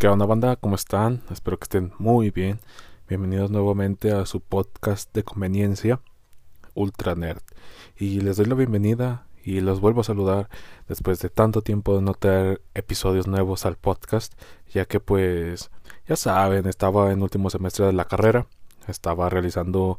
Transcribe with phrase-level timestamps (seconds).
[0.00, 0.56] ¿Qué onda banda?
[0.56, 1.20] ¿Cómo están?
[1.30, 2.58] Espero que estén muy bien.
[3.06, 6.00] Bienvenidos nuevamente a su podcast de conveniencia,
[6.72, 7.42] Ultra Nerd.
[7.98, 10.48] Y les doy la bienvenida y los vuelvo a saludar
[10.88, 14.32] después de tanto tiempo de no tener episodios nuevos al podcast,
[14.72, 15.70] ya que pues
[16.08, 18.46] ya saben, estaba en último semestre de la carrera,
[18.88, 19.98] estaba realizando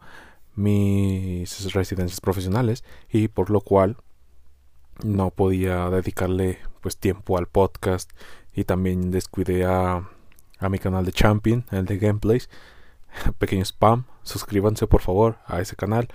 [0.55, 3.97] mis residencias profesionales y por lo cual
[5.03, 8.11] no podía dedicarle pues tiempo al podcast
[8.53, 10.07] y también descuidé a,
[10.59, 12.49] a mi canal de Champion, el de gameplays.
[13.39, 16.07] Pequeño spam, suscríbanse por favor a ese canal.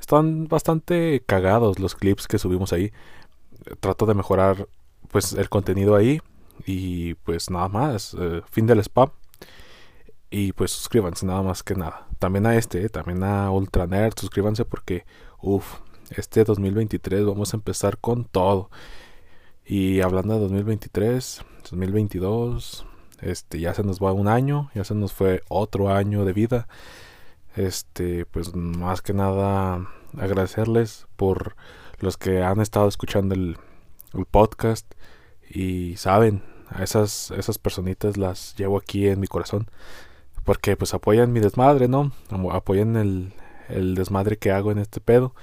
[0.00, 2.92] Están bastante cagados los clips que subimos ahí.
[3.80, 4.68] Trato de mejorar
[5.08, 6.20] pues el contenido ahí
[6.66, 9.10] y pues nada más, eh, fin del spam.
[10.30, 12.06] Y pues suscríbanse nada más que nada.
[12.18, 15.04] También a este, también a Ultra Nerd, suscríbanse porque
[15.40, 18.70] uff, este 2023 vamos a empezar con todo.
[19.70, 22.86] Y hablando de 2023, 2022,
[23.20, 26.68] este ya se nos va un año, ya se nos fue otro año de vida.
[27.54, 31.54] Este, pues más que nada agradecerles por
[31.98, 33.58] los que han estado escuchando el,
[34.30, 34.90] podcast
[35.50, 39.68] y saben, a esas esas personitas las llevo aquí en mi corazón
[40.44, 42.12] porque pues apoyan mi desmadre, ¿no?
[42.52, 43.34] Apoyan el,
[43.68, 45.34] el desmadre que hago en este pedo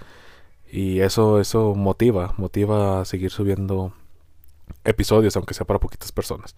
[0.68, 3.94] y eso eso motiva, motiva a seguir subiendo
[4.84, 6.56] episodios, aunque sea para poquitas personas.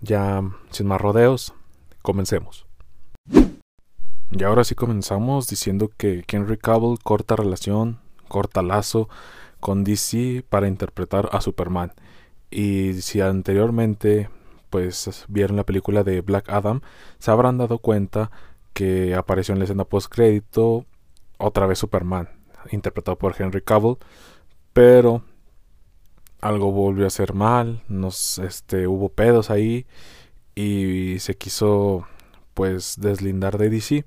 [0.00, 1.54] Ya sin más rodeos,
[2.02, 2.66] comencemos.
[4.30, 9.08] Y ahora sí comenzamos diciendo que Henry Cavill corta relación, corta lazo
[9.60, 11.92] con DC para interpretar a Superman.
[12.50, 14.28] Y si anteriormente
[14.70, 16.80] pues vieron la película de Black Adam,
[17.20, 18.32] se habrán dado cuenta
[18.72, 20.84] que apareció en la escena post crédito
[21.38, 22.28] otra vez Superman,
[22.72, 23.98] interpretado por Henry Cavill,
[24.72, 25.22] pero
[26.44, 29.86] algo volvió a ser mal, nos este hubo pedos ahí
[30.54, 32.06] y se quiso
[32.52, 34.04] pues deslindar de DC.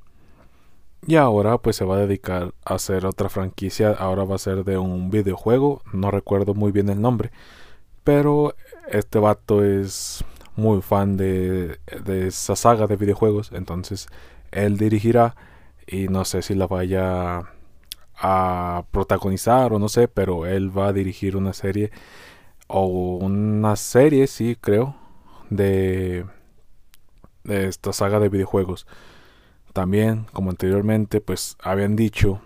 [1.08, 4.64] Y ahora pues se va a dedicar a hacer otra franquicia, ahora va a ser
[4.66, 7.32] de un videojuego, no recuerdo muy bien el nombre,
[8.04, 8.56] pero
[8.88, 10.24] este vato es
[10.56, 14.08] muy fan de, de esa saga de videojuegos, entonces
[14.52, 15.36] él dirigirá
[15.88, 17.46] y no sé si la vaya
[18.20, 21.92] a protagonizar o no sé, pero él va a dirigir una serie
[22.68, 24.96] o una serie, sí, creo,
[25.50, 26.26] de,
[27.44, 28.88] de esta saga de videojuegos.
[29.74, 32.42] También, como anteriormente, pues habían dicho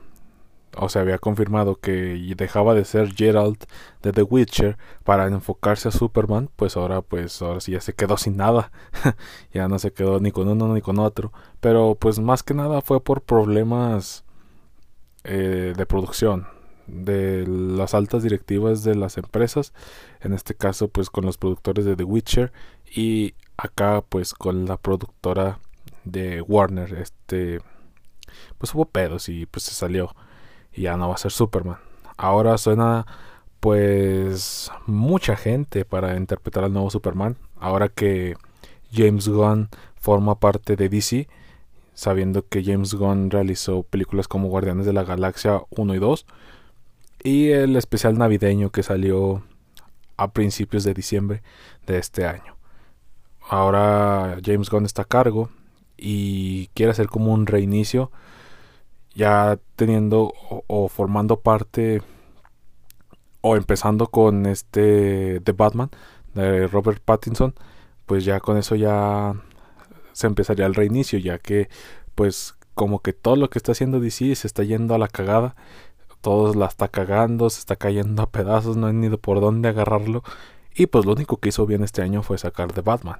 [0.78, 3.58] o se había confirmado que dejaba de ser Gerald
[4.02, 8.18] de The Witcher para enfocarse a Superman, pues ahora pues ahora sí ya se quedó
[8.18, 8.72] sin nada.
[9.53, 12.82] ya no se quedó ni con uno ni con otro, pero pues más que nada
[12.82, 14.24] fue por problemas
[15.24, 16.48] eh, de producción
[16.91, 19.74] de las altas directivas de las empresas,
[20.22, 22.52] en este caso pues con los productores de The Witcher
[22.94, 25.59] y acá pues con la productora
[26.03, 27.62] de Warner, este
[28.57, 30.16] pues hubo pedos y pues se salió.
[30.74, 31.78] Y ya no va a ser Superman.
[32.18, 33.06] Ahora suena
[33.59, 38.35] pues mucha gente para interpretar al nuevo Superman, ahora que
[38.91, 41.28] James Gunn forma parte de DC,
[41.94, 46.25] sabiendo que James Gunn realizó películas como Guardianes de la Galaxia 1 y 2,
[47.24, 49.44] y el especial navideño que salió
[50.18, 51.42] a principios de diciembre
[51.86, 52.56] de este año.
[53.50, 55.50] Ahora James Gunn está a cargo
[55.98, 58.12] y quiere hacer como un reinicio
[59.14, 60.34] ya teniendo
[60.68, 62.02] o, formando parte
[63.42, 65.90] o empezando con este The Batman
[66.34, 67.53] de Robert Pattinson
[68.06, 69.34] pues ya con eso ya
[70.14, 71.70] se empezaría el reinicio ya que
[72.16, 75.56] pues como que todo lo que está haciendo DC se está yendo a la cagada
[76.22, 80.24] todos la está cagando, se está cayendo a pedazos, no hay ni por dónde agarrarlo.
[80.76, 83.20] Y pues lo único que hizo bien este año fue sacar de Batman.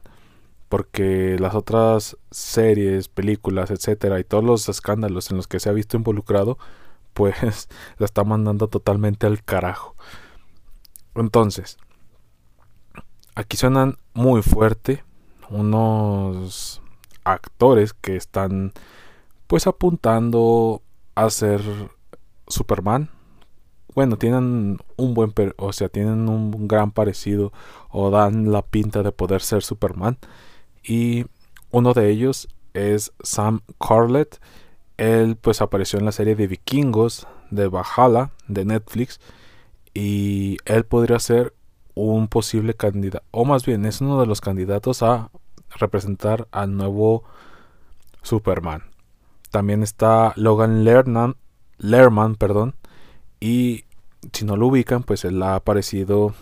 [0.70, 5.74] Porque las otras series, películas, etcétera, y todos los escándalos en los que se ha
[5.74, 6.58] visto involucrado,
[7.14, 7.68] pues
[7.98, 9.96] la está mandando totalmente al carajo.
[11.16, 11.78] Entonces,
[13.36, 15.04] aquí suenan muy fuerte
[15.50, 16.82] unos
[17.24, 18.72] actores que están
[19.48, 20.82] pues apuntando
[21.16, 21.62] a ser
[22.52, 23.10] Superman.
[23.96, 27.52] Bueno, tienen un buen, o sea, tienen un gran parecido
[27.90, 30.18] o dan la pinta de poder ser Superman.
[30.84, 31.26] Y
[31.72, 34.40] uno de ellos es Sam Carlett.
[34.98, 39.20] Él pues apareció en la serie de Vikingos de Valhalla de Netflix
[39.94, 41.54] y él podría ser
[41.94, 45.30] un posible candidato, o más bien es uno de los candidatos a
[45.78, 47.24] representar al nuevo
[48.22, 48.84] Superman.
[49.50, 51.36] También está Logan Lerman,
[51.82, 52.76] Lerman, perdón,
[53.40, 53.86] y
[54.34, 56.34] si no lo ubican, pues él ha aparecido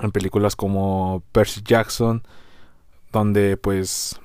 [0.00, 2.22] en películas como Percy Jackson,
[3.12, 4.20] donde pues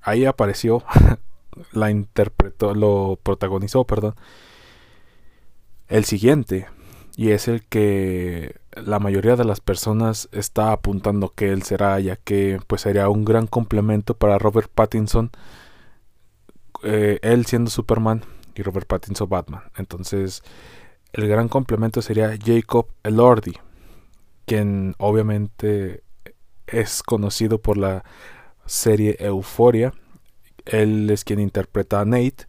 [0.00, 0.82] ahí apareció,
[1.72, 4.14] la interpretó, lo protagonizó, perdón,
[5.88, 6.66] el siguiente,
[7.16, 12.16] y es el que la mayoría de las personas está apuntando que él será, ya
[12.16, 15.30] que pues sería un gran complemento para Robert Pattinson,
[16.84, 18.22] eh, él siendo Superman
[18.58, 19.62] y Robert Pattinson Batman.
[19.76, 20.42] Entonces,
[21.12, 23.54] el gran complemento sería Jacob Elordi,
[24.46, 26.02] quien obviamente
[26.66, 28.04] es conocido por la
[28.66, 29.92] serie Euforia.
[30.66, 32.46] Él es quien interpreta a Nate.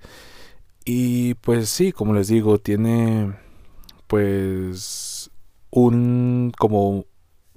[0.84, 3.34] Y pues sí, como les digo, tiene
[4.08, 5.30] pues
[5.70, 7.06] un como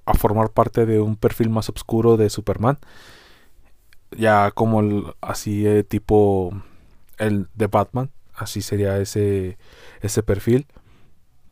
[0.05, 2.79] a formar parte de un perfil más oscuro de Superman.
[4.17, 6.53] Ya como así eh, tipo
[7.19, 8.11] el de Batman,
[8.43, 9.59] así sería ese
[10.01, 10.67] ese perfil.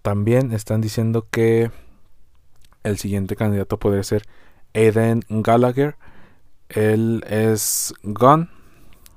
[0.02, 1.70] También están diciendo que
[2.82, 4.22] el siguiente candidato podría ser
[4.74, 5.96] Aiden Gallagher.
[6.68, 8.48] Él es Gun.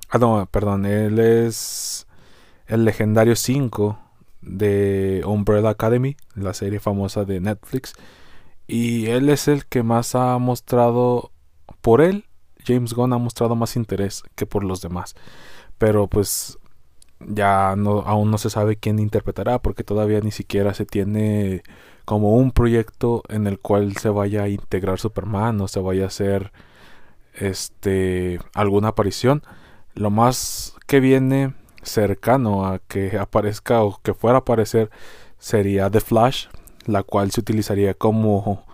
[0.09, 0.85] Ah, no, perdón.
[0.85, 2.07] Él es
[2.67, 3.99] el legendario 5
[4.41, 7.93] de Umbrella Academy, la serie famosa de Netflix.
[8.67, 11.31] Y él es el que más ha mostrado,
[11.81, 12.25] por él,
[12.65, 15.15] James Gunn ha mostrado más interés que por los demás.
[15.77, 16.57] Pero pues
[17.27, 21.63] ya no, aún no se sabe quién interpretará porque todavía ni siquiera se tiene
[22.05, 26.07] como un proyecto en el cual se vaya a integrar Superman o se vaya a
[26.07, 26.51] hacer
[27.33, 29.43] este alguna aparición.
[29.95, 31.53] Lo más que viene
[31.83, 34.89] cercano a que aparezca o que fuera a aparecer
[35.37, 36.47] sería The Flash,
[36.85, 38.65] la cual se utilizaría como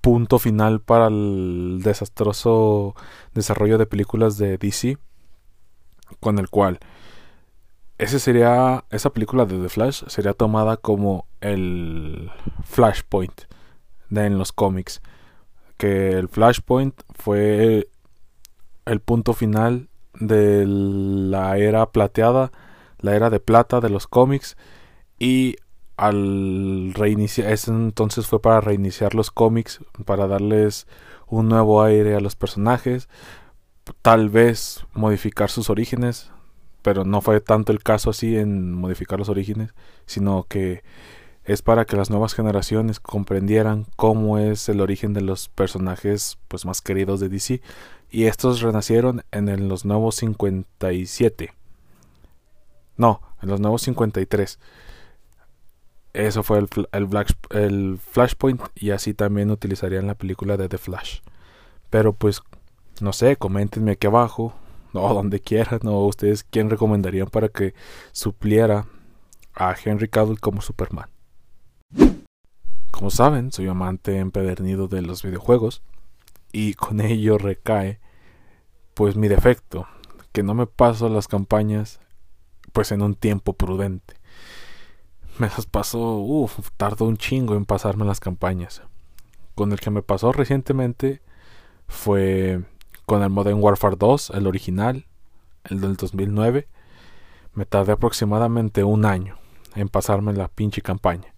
[0.00, 2.94] punto final para el desastroso
[3.32, 4.98] desarrollo de películas de DC,
[6.20, 6.78] con el cual
[8.04, 12.30] ese sería esa película de The Flash sería tomada como el
[12.64, 13.42] Flashpoint
[14.10, 15.00] de en los cómics,
[15.78, 17.88] que el Flashpoint fue
[18.84, 19.88] el punto final
[20.20, 22.52] de la era plateada,
[22.98, 24.56] la era de plata de los cómics
[25.18, 25.56] y
[25.96, 30.86] al reiniciar, ese entonces fue para reiniciar los cómics, para darles
[31.26, 33.08] un nuevo aire a los personajes,
[34.02, 36.30] tal vez modificar sus orígenes,
[36.84, 39.72] pero no fue tanto el caso así en modificar los orígenes,
[40.04, 40.84] sino que
[41.44, 46.66] es para que las nuevas generaciones comprendieran cómo es el origen de los personajes pues
[46.66, 47.62] más queridos de DC
[48.10, 51.54] y estos renacieron en los nuevos 57.
[52.98, 54.58] No, en los nuevos 53.
[56.12, 57.08] Eso fue el, el,
[57.50, 61.20] el, Flashpoint y así también utilizarían la película de The Flash.
[61.88, 62.42] Pero pues,
[63.00, 64.54] no sé, coméntenme aquí abajo,
[64.94, 67.74] o donde quieran, o ustedes quién recomendarían para que
[68.12, 68.86] supliera
[69.54, 71.08] a Henry Cavill como Superman.
[72.90, 75.82] Como saben, soy amante empedernido de los videojuegos
[76.52, 78.00] y con ello recae
[78.94, 79.88] pues mi defecto,
[80.32, 82.00] que no me paso las campañas
[82.72, 84.14] pues en un tiempo prudente.
[85.38, 88.82] Me las paso, uff, tardo un chingo en pasarme las campañas.
[89.56, 91.22] Con el que me pasó recientemente
[91.88, 92.62] fue
[93.06, 95.06] con el Modern Warfare 2, el original,
[95.64, 96.68] el del 2009.
[97.52, 99.38] Me tardé aproximadamente un año
[99.74, 101.34] en pasarme la pinche campaña.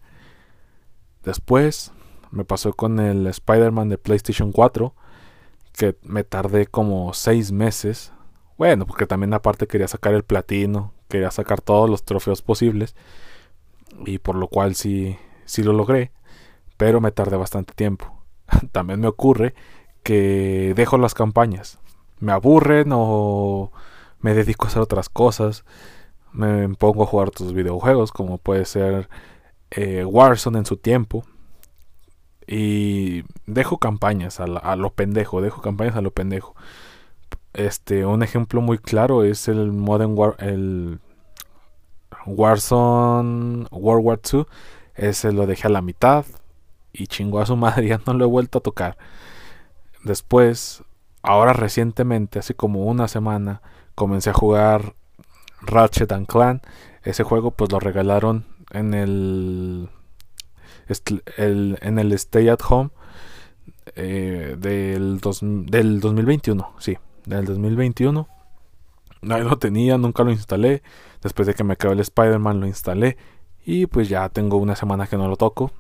[1.23, 1.93] Después
[2.31, 4.95] me pasó con el Spider-Man de PlayStation 4
[5.77, 8.13] que me tardé como seis meses.
[8.57, 12.95] Bueno, porque también aparte quería sacar el platino, quería sacar todos los trofeos posibles.
[14.07, 16.13] Y por lo cual sí, sí lo logré.
[16.77, 18.23] Pero me tardé bastante tiempo.
[18.73, 19.55] también me ocurre
[20.07, 21.81] que dejo las campañas.
[22.21, 23.73] Me aburren o
[24.21, 25.65] me dedico a hacer otras cosas.
[26.33, 29.09] Me pongo a jugar otros videojuegos como puede ser
[29.73, 31.25] eh, Warzone en su tiempo
[32.47, 36.55] y dejo campañas a, lo pendejo, dejo campañas a lo pendejo.
[37.53, 41.01] Este, un ejemplo muy claro es el Modern War, el
[42.27, 44.47] Warzone World War 2.
[44.95, 46.25] Ese lo dejé a la mitad
[46.93, 48.97] y chingó a su madre, ya no lo he vuelto a tocar.
[50.07, 50.85] Después,
[51.21, 53.61] ahora recientemente, hace como una semana,
[53.97, 54.95] comencé a jugar
[55.63, 56.63] Ratchet and Clan.
[57.03, 59.89] Ese juego pues lo regalaron en el
[61.37, 62.91] en el Stay at Home
[63.97, 65.21] eh, del,
[65.67, 68.29] del 2021, sí, del 2021.
[69.23, 70.85] No lo tenía, nunca lo instalé.
[71.21, 73.17] Después de que me acabé el Spider-Man lo instalé.
[73.65, 75.73] Y pues ya tengo una semana que no lo toco.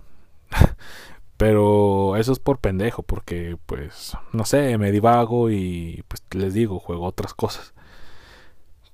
[1.36, 6.78] Pero eso es por pendejo, porque pues no sé, me divago y pues les digo,
[6.80, 7.74] juego otras cosas.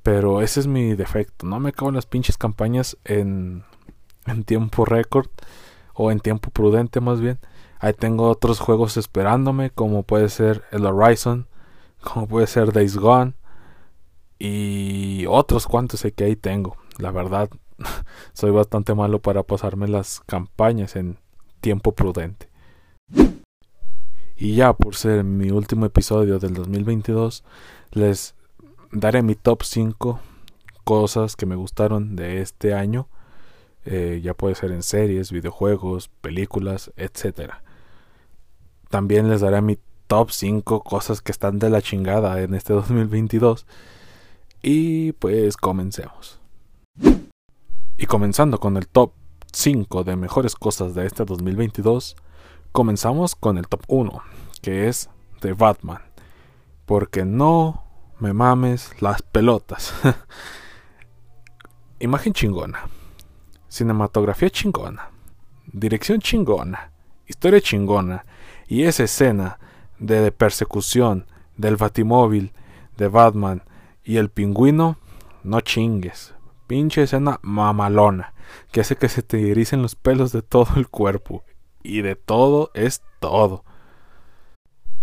[0.03, 3.65] Pero ese es mi defecto, no me acabo las pinches campañas en,
[4.27, 5.29] en tiempo récord
[5.95, 7.39] o en tiempo prudente más bien.
[7.79, 11.49] Ahí tengo otros juegos esperándome, como puede ser el Horizon,
[12.01, 13.35] como puede ser Days Gone
[14.39, 16.77] y otros cuantos sé que ahí tengo.
[16.99, 17.49] La verdad,
[18.33, 21.19] soy bastante malo para pasarme las campañas en
[21.63, 22.49] tiempo prudente.
[24.37, 27.45] Y ya por ser mi último episodio del 2022,
[27.93, 28.35] les
[28.91, 30.21] daré mi top 5
[30.85, 33.09] cosas que me gustaron de este año.
[33.85, 37.53] Eh, ya puede ser en series, videojuegos, películas, etc.
[38.91, 39.79] También les daré mi
[40.09, 43.65] top 5 cosas que están de la chingada en este 2022.
[44.61, 46.41] Y pues comencemos.
[47.97, 49.13] Y comenzando con el top
[49.53, 52.17] 5 de mejores cosas de este 2022,
[52.73, 54.23] comenzamos con el top 1,
[54.63, 56.03] que es de Batman.
[56.87, 57.85] Porque no
[58.19, 59.93] me mames las pelotas.
[62.01, 62.81] Imagen chingona.
[63.69, 65.11] Cinematografía chingona.
[65.67, 66.91] Dirección chingona.
[67.27, 68.25] Historia chingona.
[68.67, 69.59] Y esa escena
[69.99, 72.53] de persecución del batimóvil
[72.97, 73.63] de Batman
[74.05, 74.99] y el pingüino,
[75.45, 76.35] no chingues.
[76.73, 78.33] Pinche escena mamalona,
[78.71, 81.45] que hace que se te ericen los pelos de todo el cuerpo.
[81.83, 83.63] Y de todo es todo.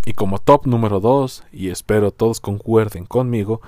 [0.03, 3.61] Y como top número 2, y espero todos concuerden conmigo,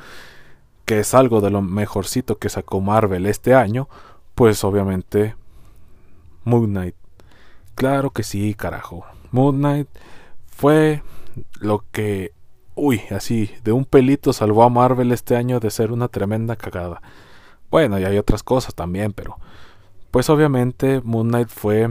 [0.85, 3.87] que es algo de lo mejorcito que sacó Marvel este año,
[4.33, 5.35] pues obviamente
[6.43, 6.95] Moon Knight.
[7.75, 9.05] Claro que sí, carajo.
[9.29, 9.89] Moon Knight
[10.47, 11.03] fue
[11.59, 12.31] lo que,
[12.73, 17.03] uy, así, de un pelito salvó a Marvel este año de ser una tremenda cagada.
[17.71, 19.37] Bueno, y hay otras cosas también, pero
[20.11, 21.89] pues obviamente Moon Knight fue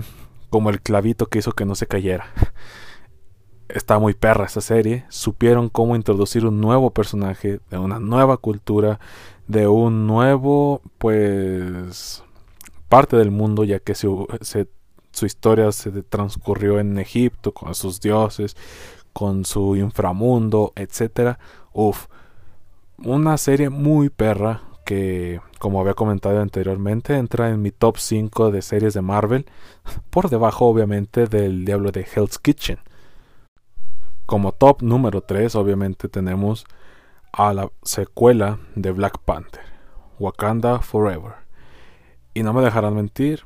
[0.50, 2.26] como el clavito que hizo que no se cayera.
[3.74, 5.04] está muy perra esta serie.
[5.08, 9.00] Supieron cómo introducir un nuevo personaje, de una nueva cultura,
[9.48, 12.22] de un nuevo, pues,
[12.88, 14.26] parte del mundo, ya que su,
[15.12, 18.56] su historia se transcurrió en Egipto con sus dioses,
[19.12, 21.38] con su inframundo, etcétera.
[21.72, 22.06] Uf,
[22.98, 28.60] una serie muy perra que, como había comentado anteriormente, entra en mi top 5 de
[28.60, 29.46] series de Marvel,
[30.10, 32.80] por debajo obviamente del Diablo de Hell's Kitchen.
[34.26, 36.64] Como top número 3 obviamente tenemos
[37.32, 39.62] a la secuela de Black Panther,
[40.18, 41.34] Wakanda Forever.
[42.34, 43.44] Y no me dejarán mentir,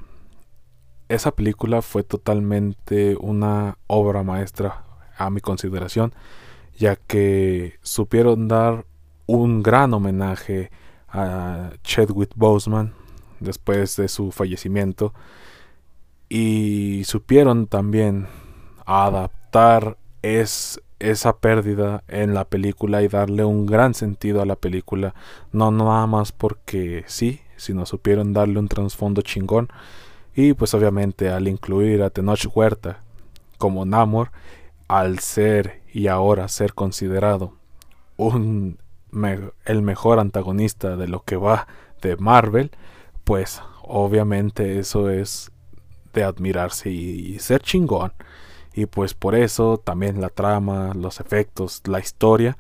[1.11, 4.83] esa película fue totalmente una obra maestra
[5.19, 6.15] a mi consideración,
[6.75, 8.87] ya que supieron dar
[9.27, 10.71] un gran homenaje
[11.15, 12.93] a Chadwick Boseman
[13.41, 15.15] después de su fallecimiento.
[16.29, 18.27] Y supieron también
[18.85, 25.15] adaptar es esa pérdida en la película y darle un gran sentido a la película,
[25.53, 29.69] no nada más porque sí, sino supieron darle un trasfondo chingón.
[30.35, 33.03] Y pues obviamente al incluir a Tenoch Huerta
[33.59, 34.31] como Namor,
[34.89, 37.53] al ser y ahora ser considerado
[38.17, 38.79] un
[39.65, 41.67] el mejor antagonista de lo que va
[42.03, 42.71] de Marvel,
[43.25, 45.51] pues obviamente eso es
[46.13, 48.13] de admirarse y ser chingón.
[48.75, 52.57] Y pues por eso también la trama, los efectos, la historia.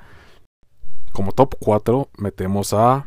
[1.13, 3.07] Como top 4 metemos a...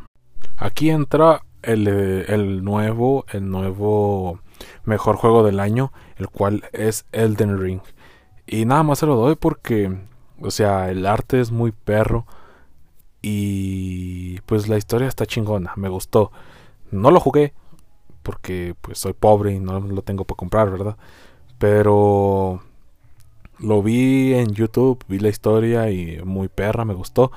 [0.57, 4.41] Aquí entra el, el nuevo, el nuevo
[4.83, 7.81] mejor juego del año, el cual es Elden Ring.
[8.45, 9.95] Y nada más se lo doy porque,
[10.41, 12.25] o sea, el arte es muy perro.
[13.21, 16.31] Y pues la historia está chingona, me gustó.
[16.91, 17.53] No lo jugué
[18.23, 20.97] porque pues soy pobre y no lo tengo para comprar, ¿verdad?
[21.57, 22.61] Pero
[23.59, 27.31] lo vi en YouTube, vi la historia y muy perra, me gustó.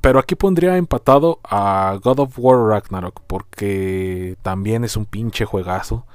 [0.00, 6.06] Pero aquí pondría empatado a God of War Ragnarok porque también es un pinche juegazo.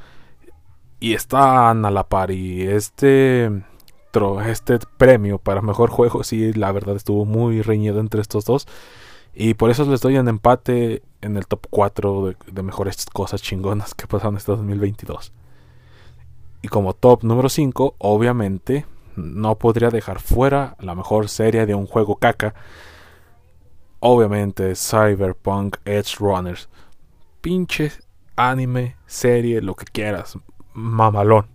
[1.00, 3.52] Y están a la par y este,
[4.46, 8.68] este premio para mejor juego sí, la verdad estuvo muy reñido entre estos dos.
[9.34, 13.96] Y por eso les doy un empate en el top 4 de, mejores cosas chingonas
[13.96, 15.34] que pasaron este 2022.
[16.62, 21.88] Y como top número 5, obviamente, no podría dejar fuera la mejor serie de un
[21.88, 22.54] juego caca.
[24.00, 26.70] Obviamente, Cyberpunk Edge Runners.
[27.42, 27.92] Pinche
[28.36, 30.38] anime, serie, lo que quieras.
[30.74, 31.53] Mamalón.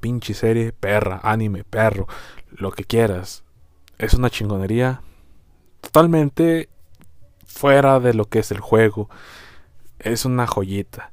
[0.00, 2.06] Pinche serie, perra, anime, perro,
[2.50, 3.44] lo que quieras.
[3.98, 5.02] Es una chingonería
[5.80, 6.68] totalmente
[7.46, 9.08] fuera de lo que es el juego.
[9.98, 11.12] Es una joyita.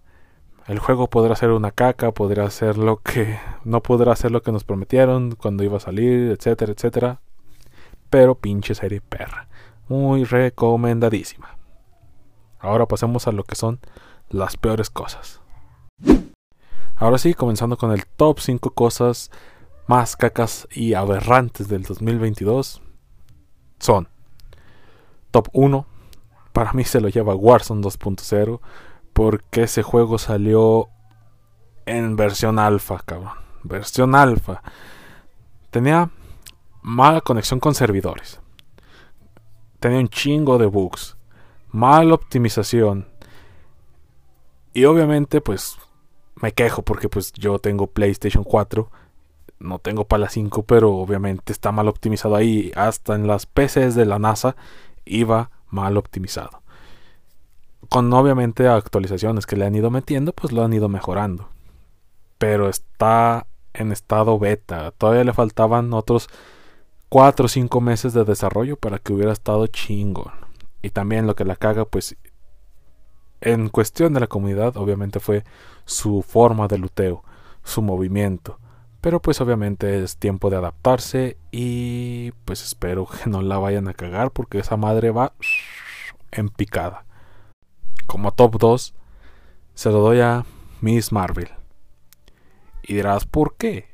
[0.68, 4.52] El juego podrá ser una caca, podrá ser lo que no podrá ser lo que
[4.52, 7.22] nos prometieron cuando iba a salir, etcétera, etcétera.
[8.10, 9.48] Pero pinche serie perra.
[9.88, 11.58] Muy recomendadísima.
[12.60, 13.80] Ahora pasemos a lo que son
[14.30, 15.42] las peores cosas.
[16.96, 19.32] Ahora sí, comenzando con el top 5 cosas
[19.88, 22.82] más cacas y aberrantes del 2022
[23.80, 24.08] son
[25.32, 25.86] top 1
[26.56, 28.62] para mí se lo lleva Warzone 2.0
[29.12, 30.88] porque ese juego salió
[31.86, 33.34] en versión alfa, cabrón.
[33.64, 34.64] Versión alfa.
[35.70, 36.10] Tenía
[36.82, 38.40] mala conexión con servidores.
[39.82, 41.18] Tenía un chingo de bugs.
[41.72, 43.08] Mala optimización.
[44.74, 45.78] Y obviamente pues
[46.36, 48.90] me quejo porque pues yo tengo PlayStation 4.
[49.60, 52.72] No tengo para la 5, pero obviamente está mal optimizado ahí.
[52.76, 54.56] Hasta en las PCs de la NASA
[55.06, 56.62] iba mal optimizado.
[57.90, 61.50] Con obviamente actualizaciones que le han ido metiendo, pues lo han ido mejorando.
[62.38, 64.92] Pero está en estado beta.
[64.92, 66.28] Todavía le faltaban otros
[67.10, 70.34] 4 o 5 meses de desarrollo para que hubiera estado chingón.
[70.82, 72.18] Y también lo que la caga, pues
[73.46, 75.44] en cuestión de la comunidad, obviamente fue
[75.86, 77.24] su forma de luteo,
[77.64, 78.60] su movimiento.
[79.02, 83.94] Pero pues obviamente es tiempo de adaptarse y pues espero que no la vayan a
[83.94, 85.34] cagar porque esa madre va
[86.32, 87.06] en picada.
[88.08, 88.96] Como top 2
[89.76, 90.44] se lo doy a
[90.82, 91.50] Miss Marvel.
[92.82, 93.90] Y dirás, ¿por qué?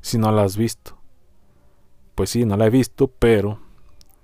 [0.00, 0.98] Si no la has visto.
[2.16, 3.60] Pues sí, no la he visto, pero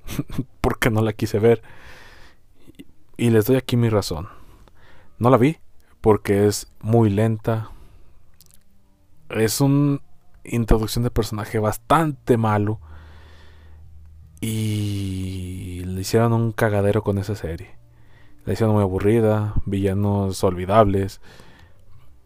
[0.61, 1.63] porque no la quise ver.
[3.17, 4.29] Y les doy aquí mi razón.
[5.25, 5.57] No la vi
[6.03, 7.71] porque es muy lenta.
[9.31, 10.03] Es un
[10.45, 12.79] introducción de personaje bastante malo.
[14.43, 17.75] Y le hicieron un cagadero con esa serie.
[18.45, 21.23] La hicieron muy aburrida, villanos olvidables.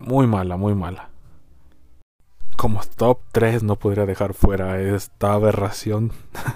[0.00, 1.10] Muy mala, muy mala.
[2.56, 6.10] Como top 3 no podría dejar fuera esta aberración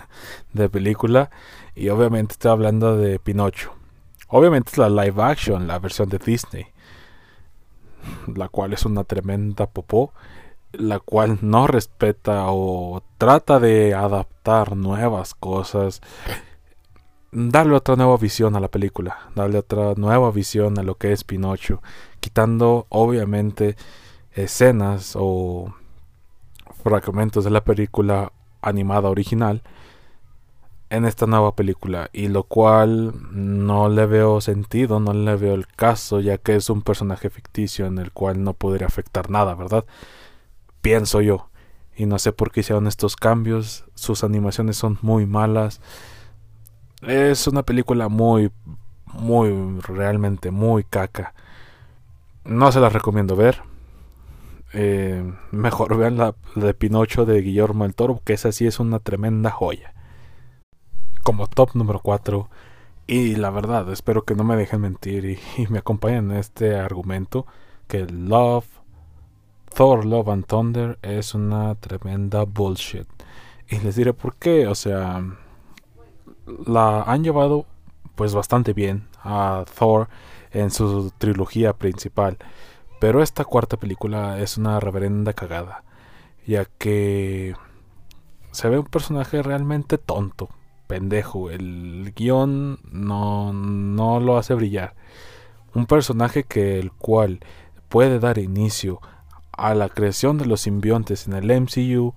[0.53, 1.31] de película.
[1.77, 3.77] Y obviamente estoy hablando de Pinocho.
[4.33, 6.67] Obviamente es la live action, la versión de Disney.
[8.35, 10.12] La cual es una tremenda popó
[10.73, 16.01] la cual no respeta o trata de adaptar nuevas cosas,
[17.31, 21.25] darle otra nueva visión a la película, darle otra nueva visión a lo que es
[21.25, 21.83] Pinocho,
[22.21, 23.76] quitando obviamente
[24.33, 25.75] escenas o
[26.83, 29.63] fragmentos de la película animada original
[30.93, 35.67] en esta nueva película y lo cual no le veo sentido, no le veo el
[35.67, 39.85] caso ya que es un personaje ficticio en el cual no podría afectar nada, ¿verdad?
[40.83, 41.49] pienso yo.
[41.97, 43.85] Y no sé por qué hicieron estos cambios.
[43.95, 45.81] Sus animaciones son muy malas.
[47.00, 48.50] Es una película muy,
[49.07, 51.35] muy, realmente muy caca.
[52.45, 53.63] No se la recomiendo ver.
[54.75, 58.99] Eh, mejor vean la, de Pinocho de Guillermo del Toro, que esa sí es una
[58.99, 59.92] tremenda joya.
[61.23, 62.49] Como top número 4.
[63.06, 66.76] Y la verdad, espero que no me dejen mentir y, y me acompañen en este
[66.76, 67.47] argumento.
[67.89, 68.67] Que Love
[69.75, 73.06] Thor Love and Thunder es una tremenda bullshit.
[73.69, 74.67] Y les diré por qué.
[74.67, 75.25] O sea,
[76.67, 77.67] la han llevado
[78.15, 80.08] pues bastante bien a Thor
[80.50, 82.39] en su trilogía principal.
[83.00, 85.85] Pero esta cuarta película es una reverenda cagada.
[86.47, 87.54] Ya que
[88.50, 90.50] se ve un personaje realmente tonto,
[90.93, 91.49] pendejo.
[91.49, 94.95] El guion no, no lo hace brillar.
[95.75, 97.41] Un personaje que el cual
[97.89, 99.00] puede dar inicio
[99.52, 102.15] a la creación de los simbiontes en el MCU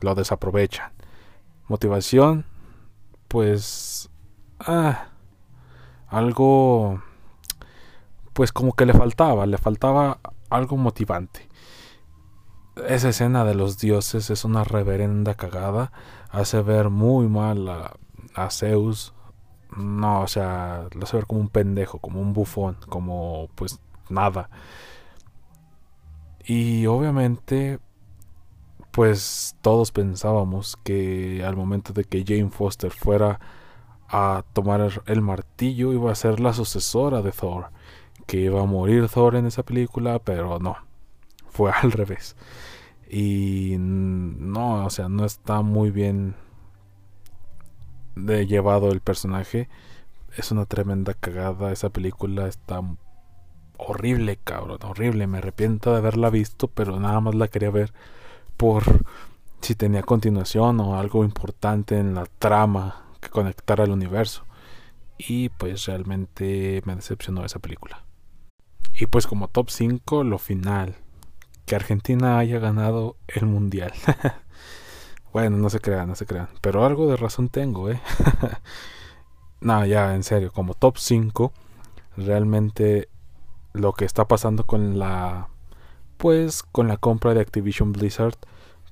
[0.00, 0.92] lo desaprovechan.
[1.66, 2.46] Motivación,
[3.26, 4.08] pues...
[4.60, 5.08] Ah,
[6.06, 7.02] algo...
[8.34, 11.48] Pues como que le faltaba, le faltaba algo motivante.
[12.86, 15.90] Esa escena de los dioses es una reverenda cagada.
[16.30, 17.96] Hace ver muy mal a,
[18.34, 19.14] a Zeus.
[19.76, 24.50] No, o sea, lo hace ver como un pendejo, como un bufón, como pues nada.
[26.44, 27.78] Y obviamente,
[28.90, 33.40] pues todos pensábamos que al momento de que Jane Foster fuera
[34.08, 37.70] a tomar el martillo iba a ser la sucesora de Thor,
[38.26, 40.76] que iba a morir Thor en esa película, pero no,
[41.48, 42.36] fue al revés.
[43.08, 46.34] Y no, o sea, no está muy bien
[48.14, 49.68] de llevado el personaje.
[50.36, 52.80] Es una tremenda cagada esa película, está
[53.76, 55.26] horrible, cabrón, horrible.
[55.26, 57.92] Me arrepiento de haberla visto, pero nada más la quería ver
[58.56, 59.04] por
[59.60, 64.44] si tenía continuación o algo importante en la trama que conectara al universo.
[65.18, 68.04] Y pues realmente me decepcionó esa película.
[68.94, 70.96] Y pues como top 5, lo final.
[71.66, 73.92] Que Argentina haya ganado el mundial.
[75.32, 76.48] bueno, no se crean, no se crean.
[76.60, 78.00] Pero algo de razón tengo, eh.
[79.60, 81.52] no, ya, en serio, como top 5,
[82.16, 83.08] realmente
[83.72, 85.48] lo que está pasando con la
[86.18, 88.36] pues con la compra de Activision Blizzard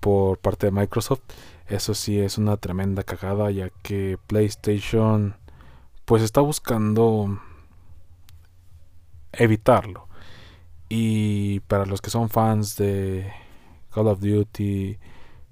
[0.01, 1.21] por parte de Microsoft,
[1.69, 5.37] eso sí es una tremenda cagada ya que PlayStation
[6.07, 7.39] pues está buscando
[9.33, 10.09] evitarlo.
[10.89, 13.33] Y para los que son fans de
[13.95, 14.99] Call of Duty,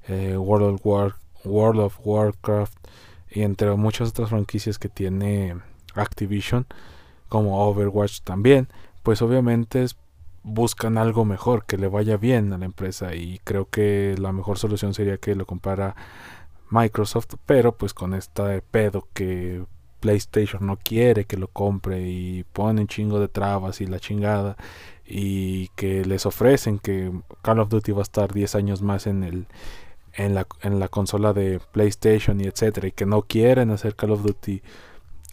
[0.08, 0.80] eh, World,
[1.80, 2.74] of Warcraft
[3.30, 5.56] y entre muchas otras franquicias que tiene
[5.94, 6.66] Activision,
[7.28, 8.68] como Overwatch también,
[9.02, 9.84] pues obviamente
[10.42, 14.58] buscan algo mejor, que le vaya bien a la empresa y creo que la mejor
[14.58, 15.94] solución sería que lo compara
[16.70, 19.64] Microsoft, pero pues con esta pedo que
[20.00, 24.56] PlayStation no quiere que lo compre y ponen chingo de trabas y la chingada
[25.04, 29.24] y que les ofrecen que Call of Duty va a estar 10 años más en
[29.24, 29.46] el
[30.14, 34.12] en la, en la consola de PlayStation y etcétera y que no quieren hacer Call
[34.12, 34.62] of Duty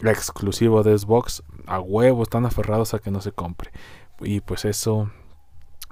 [0.02, 3.72] exclusivo de Xbox a huevo están aferrados a que no se compre.
[4.20, 5.10] Y pues eso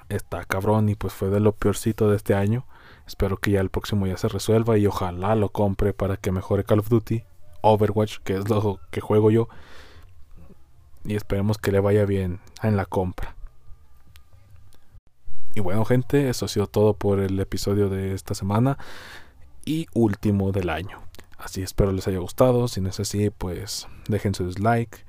[0.09, 2.67] está cabrón y pues fue de lo peorcito de este año.
[3.07, 6.65] Espero que ya el próximo ya se resuelva y ojalá lo compre para que mejore
[6.65, 7.25] Call of Duty
[7.63, 9.49] Overwatch que es lo que juego yo.
[11.05, 13.35] Y esperemos que le vaya bien en la compra
[15.55, 18.79] y bueno gente, eso ha sido todo por el episodio de esta semana
[19.65, 21.01] y último del año.
[21.39, 25.07] Así espero les haya gustado, si no es así pues dejen su dislike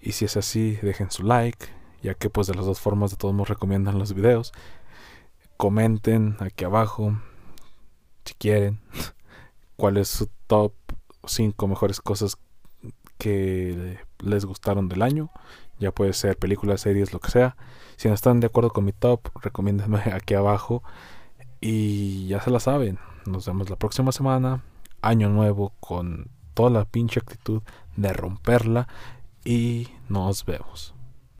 [0.00, 1.66] y si es así dejen su like,
[2.02, 4.52] ya que pues de las dos formas de todos nos recomiendan los videos.
[5.56, 7.18] Comenten aquí abajo
[8.24, 8.80] si quieren
[9.76, 10.72] cuál es su top
[11.26, 12.38] 5 mejores cosas
[13.18, 15.30] que les gustaron del año.
[15.78, 17.56] Ya puede ser películas, series, lo que sea.
[17.96, 20.82] Si no están de acuerdo con mi top, recomiéndenme aquí abajo.
[21.60, 22.98] Y ya se la saben.
[23.26, 24.62] Nos vemos la próxima semana.
[25.02, 27.62] Año nuevo con toda la pinche actitud
[27.96, 28.88] de romperla.
[29.44, 30.94] Y nos vemos.